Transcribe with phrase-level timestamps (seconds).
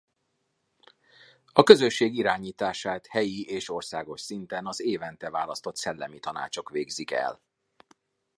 [1.53, 7.41] A közösség irányítását helyi és országos szinten az évente választott Szellemi Tanácsok végzik el.